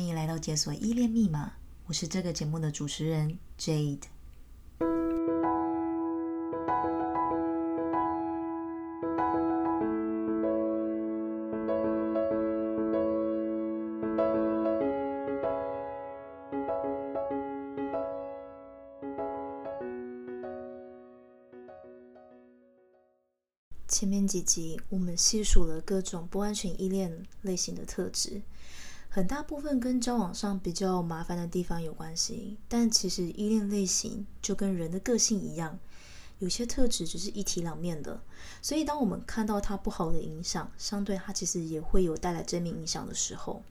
[0.00, 1.52] 欢迎来到解锁依恋密码，
[1.84, 4.00] 我是这个节目的主持人 Jade。
[23.86, 28.40] 前面几集我们细数了各种不安全依恋类型的特质，
[29.12, 32.56] 很大部分跟交往上比较麻烦的地方有关系。
[32.68, 35.76] 但其实依恋类型就跟人的个性一样，
[36.38, 38.22] 有些特质只是一体两面的。
[38.62, 43.62] 所以当我们看到它不好的影响，相对它其实也会有带来正面影响的时候。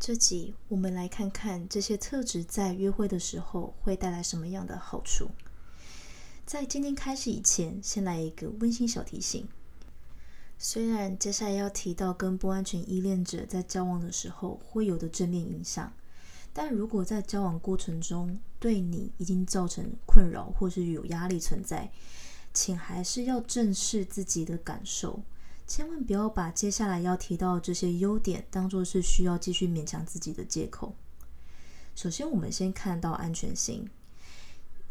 [0.00, 5.30] 这集我们来看看这些特质在约会的时候会带来什么样的好处。
[6.44, 9.46] 在今天开始以前，先来一个温馨小提醒。
[10.64, 15.92] 虽然接下来要提到跟不安全依恋者在交往的时候会有的正面影响，
[16.52, 21.90] 但如果在交往过程中对你已经造成困扰或是有压力存在，
[22.54, 25.20] 请还是要正视自己的感受，
[25.66, 30.94] 千万不要把接下来要提到这些优点当作是需要继续勉强自己的借口。
[31.96, 33.90] 首先，我们先看到安全性。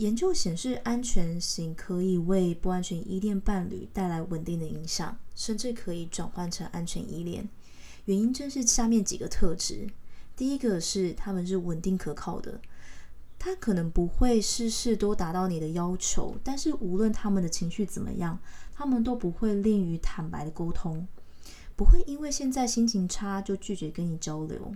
[0.02, 7.48] 研究显示，安全型可以为不安全依恋伴侣带来稳定的影响，甚至可以转换成安全依恋。
[8.06, 9.88] 原因正是下面几个特质：
[10.36, 12.60] 第一个是他们是稳定可靠的，
[13.38, 18.40] 他可能不会事事都达到你的要求，但是无论他们的情绪怎么样，
[18.74, 21.08] 他们都不会吝于坦白的沟通，
[21.76, 24.74] 不会因为现在心情差就拒绝跟你交流。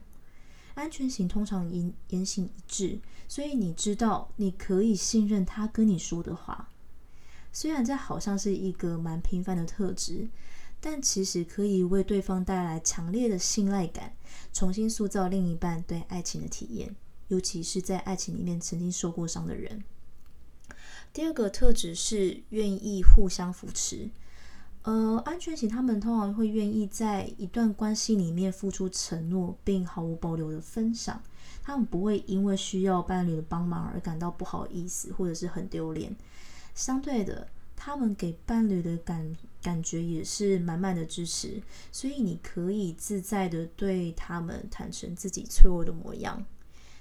[0.76, 6.70] 安全型通常言言行一致，所以你知道你可以信任他跟你说的话。
[7.52, 10.28] 虽然这好像是一个蛮平凡的特质，
[10.82, 14.14] 但其实可以为对方带来强烈的信赖感，
[14.52, 16.94] 重新塑造另一半对爱情的体验，
[17.30, 19.84] 尤其是在爱情里面曾经受过伤的人。
[21.14, 24.10] 第二个特质是愿意互相扶持。
[24.86, 31.20] 呃，安全型他们通常会愿意在一段关系里面付出承诺，并毫无保留的分享。
[31.64, 36.16] 他们不会因为需要伴侣的帮忙而感到不好意思，或者是很丢脸。
[36.76, 41.60] 相对的，他们给伴侣的感感觉也是满满的支持，
[41.92, 46.46] 所以你可以自在的对他们坦诚自己脆弱的模样。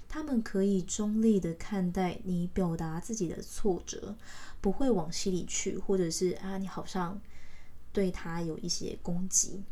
[0.09, 4.15] 他们可以中立的看待你表达自己的挫折，
[4.59, 7.21] 不会往心里去，或者是啊，你好像。
[7.95, 9.63] 对他有一些攻击。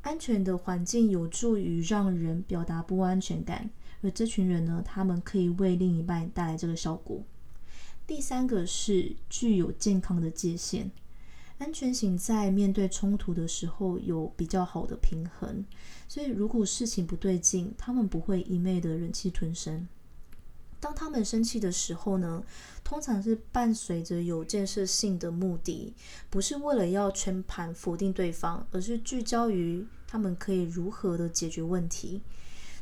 [0.00, 3.68] 安全的环境有助于让人表达不安全感，
[4.00, 7.22] 而这群人呢，他们可以为另一半带来这个效果。
[8.06, 10.90] 第三个是具有健康的界限。
[11.58, 15.62] 安全型在面对冲突的时候有比较好的平衡，
[16.08, 19.86] 所以如果事情不对劲，他们不会一昧的忍气吞声。
[20.80, 22.42] 当他们生气的时候呢，
[22.82, 25.94] 通常是伴随着有建设性的目的，
[26.30, 32.22] 不是为了要全盘否定对方，而是聚焦于他们可以如何的解决问题。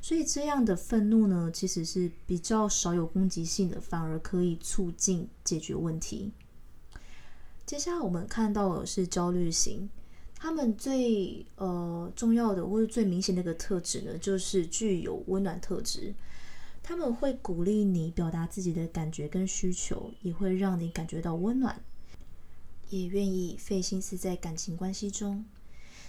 [0.01, 6.31] 所以这样的愤怒呢，其实是比较少有攻击性的，反而可以促进解决问题。
[7.67, 9.91] 接下来我们看到的是焦虑型，
[10.37, 16.15] 他们最呃重要的或者最明显的一个特质呢，就是具有温暖特质。
[16.89, 21.79] 他们会鼓励你表达自己的感觉跟需求，也会让你感觉到温暖，
[22.89, 25.45] 也愿意费心思在感情关系中。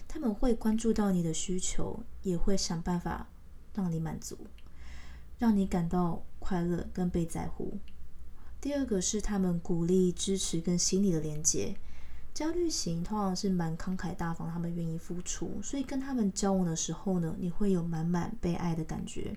[0.08, 3.28] 他们会关注到你的需求，也会想办法
[3.76, 4.38] 让你满足，
[5.38, 7.74] 让你感到快乐跟被在乎。
[8.62, 11.76] 第二个是他们鼓励支持跟心理的连接。
[12.34, 19.36] 焦虑型通常是蛮慷慨大方，他们愿意付出，所以跟他们交往的时候呢，你会有满满被爱的感觉。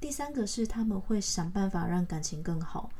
[0.00, 2.90] 第三个是他们会想办法让感情更好，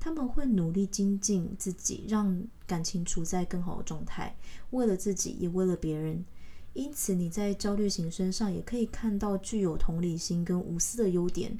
[0.00, 4.34] 他们会努力精进自己，让感情处在更好的状态，
[4.70, 6.24] 为了自己也为了别人。
[6.72, 11.58] 因此你在焦虑型身上也可以看到具有同理心跟无私的优点。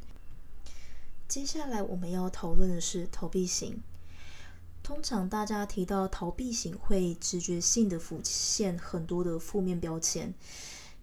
[1.26, 3.80] 接下来我们要讨论的是逃避型。
[4.82, 10.34] 通常大家提到逃避型，会直觉性的浮现很多的负面标签。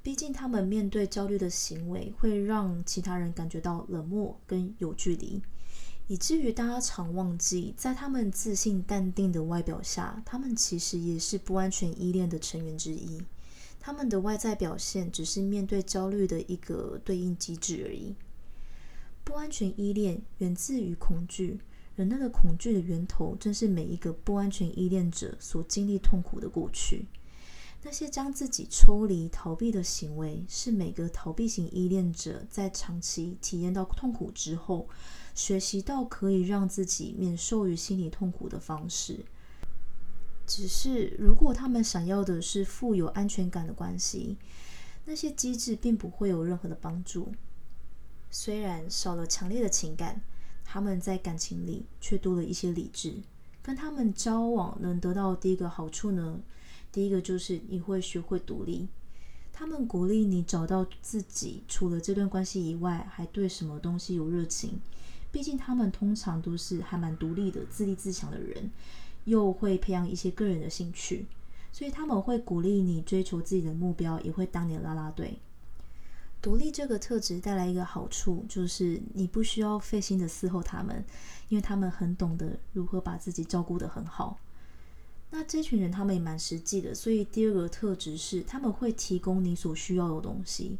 [0.07, 5.41] 毕竟，他们面对焦虑的行为会让其他人感觉到冷漠跟有距离，
[6.07, 13.21] 以至于大家常忘记，在他们自信淡定的外表下，他们其实也是不安全依恋的成员之一。
[13.81, 18.15] 他们的外在表现只是面对焦虑的一个对应机制而已。
[19.25, 21.59] 不安全依恋源自于恐惧，
[21.97, 27.07] 人类的恐惧的源头正是每一个不安全依恋者所经历痛苦的过去。
[27.83, 34.89] 那些将自己抽离、逃避的行为，是每个逃避型依恋者在长期体验到痛苦之后，
[35.33, 39.23] 学习到可以让自己免受于心理痛苦的方式。
[40.45, 44.37] 只是，如果他们想要的是富有安全感的关系，
[45.05, 47.31] 那些机制并不会有任何的帮助。
[48.29, 50.21] 虽然少了强烈的情感，
[50.65, 53.21] 他们在感情里却多了一些理智。
[53.61, 56.39] 跟他们交往能得到第一个好处呢？
[56.91, 58.87] 第一个就是你会学会独立。
[59.53, 64.79] 他们鼓励你找到自己除了这段关系以外，还对什么东西有热情。
[65.31, 68.71] 毕竟他们通常都是还蛮独立的、自立自强的人，
[69.25, 71.25] 又会培养一些个人的兴趣，
[71.71, 75.37] 所以他们会鼓励你追求自己的目标，也会当你的啦啦队。
[76.39, 81.03] 独立这个特质带来一个好处，就是你不需要费心的伺候他们，
[81.49, 84.39] 因为他们很懂得如何把自己照顾得很好。
[85.29, 90.77] 那这群人他们也蛮实际的，所以第二个特质是他们会提供你所需要的东西。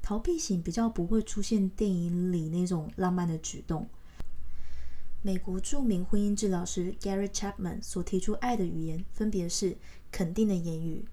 [0.00, 3.88] 逃避型比较不会出现电影里那种浪漫的举动。
[5.22, 9.76] 美国著名婚姻治疗师 Gary Chapman 所提出爱的语言，分别是
[10.12, 11.04] 肯定的言语、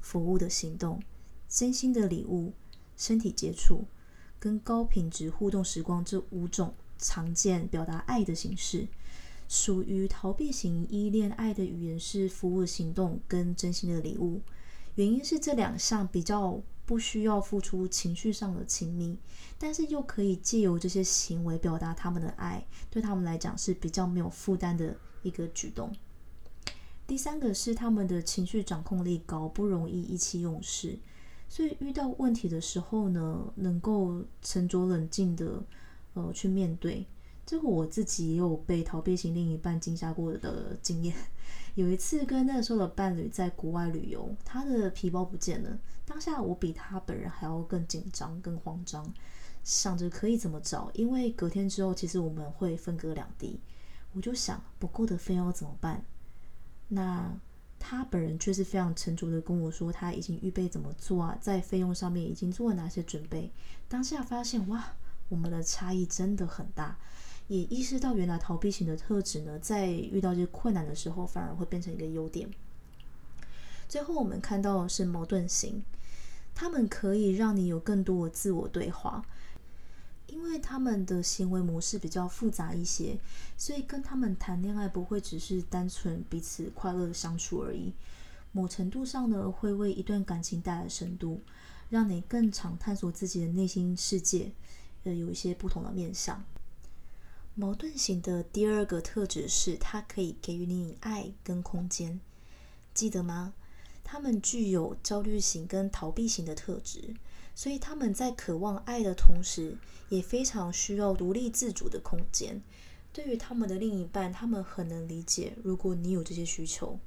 [0.00, 1.02] 服务的行动、
[1.48, 2.52] 真心的礼物。
[2.96, 3.86] 身体接触
[4.38, 8.86] 跟高品质互动时光这五种常见表达爱的形式，
[9.50, 14.40] 属于逃避型依恋爱的语言是服务行动跟真心的礼物。
[14.94, 19.18] 原因是这两项比较不需要付出情绪上的亲密，
[19.58, 25.92] 但是又可以借由这些行为表达他们的爱，对他们来讲是比较没有负担的一个举动。
[27.08, 30.96] 第三个是他们的情绪掌控力高，不容易意气用事。
[31.48, 35.60] 所以遇到问题的时候呢，能够沉着冷静的
[36.14, 37.04] 呃去面对。
[37.50, 41.12] 这个我自己也有被逃避型另一半惊吓过的经验。
[41.74, 45.76] 有一次跟那时候的伴侣在国外旅游，他的皮包不见了。
[46.04, 49.12] 当下我比他本人还要更紧张、更慌张，
[49.64, 50.92] 想着可以怎么找。
[50.94, 53.58] 因为隔天之后，其实我们会分隔两地，
[54.12, 56.04] 我就想不够的费用怎么办？
[56.86, 57.36] 那。
[57.82, 63.50] 他本人却是非常沉着的跟我说，他已经预备怎么做啊，在费用上面已经做了哪些准备。
[63.88, 64.92] 当下发现哇，
[65.30, 66.98] 我们的差异真的很大，
[67.50, 72.48] 也意识到原来逃避型的特质呢，在遇到这些困难的时候，反而会变成一个优点。
[73.88, 75.82] 最后我们看到的是矛盾型，
[76.54, 79.26] 他们可以让你有更多的自我对话。
[80.28, 83.18] 因为他们的行为模式比较复杂一些，
[83.56, 87.92] 所以跟他们谈恋爱不会只是单纯彼此快乐的相处而已。
[88.52, 91.40] 某程度上呢，会为一段感情带来深度，
[91.88, 94.52] 让你更常探索自己的内心世界，
[95.02, 96.44] 呃，有一些不同的面向。
[97.54, 102.20] 矛盾型的第二个特质是，它可以给予你爱跟空间，
[102.94, 103.54] 记得吗？
[104.02, 107.14] 他们具有焦虑型跟逃避型的特质。
[107.52, 109.76] 所以他们在渴望爱的同时，
[110.08, 112.62] 也非常需要独立自主的空间。
[113.12, 116.98] 对于他们的另一半，他们很能理解，如果你有这些需求。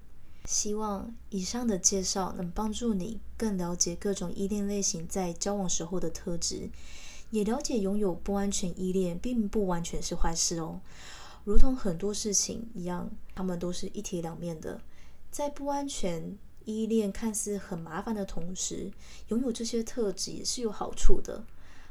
[0.46, 6.70] 希望以上的介绍能帮助你更了解各种依恋类型在交往时候的特质，
[7.34, 10.80] 也了解拥有不安全依恋并不完全是坏事哦。
[11.44, 14.80] 如同很多事情一样，他们都是一体两面的，
[15.32, 16.38] 在不安全。
[16.66, 18.90] 依恋看似很麻烦的同时，
[19.28, 21.44] 拥有这些特质也是有好处的。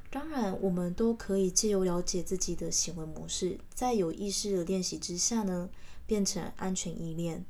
[0.08, 5.68] 当然，我们都可以借由了解自己的行为模式，在有意识的练习之下呢，
[6.06, 7.44] 变成安全依恋。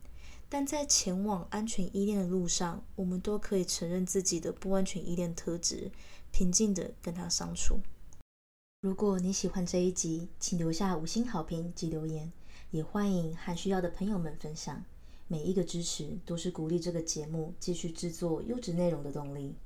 [0.53, 5.91] 但在前往安全依恋的路上，我们都可以承认自己的不安全依恋特质，
[6.31, 7.81] 平静地跟他相处。
[8.83, 12.31] 如果你喜欢这一集，请留下五星好评及留言，
[12.71, 14.85] 也欢迎和需要的朋友们分享。
[15.27, 19.57] 每一个支持都是鼓励这个节目继续制作优质内容的动力，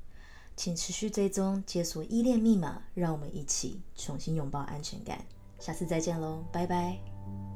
[0.55, 5.27] 请持续追踪，解锁依恋密码，让我们一起重新拥抱安全感。
[5.59, 7.56] 下次再见喽，拜拜。